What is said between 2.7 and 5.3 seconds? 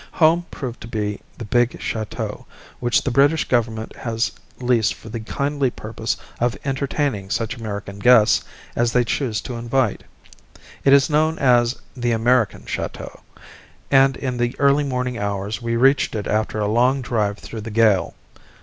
which the British Government has leased for the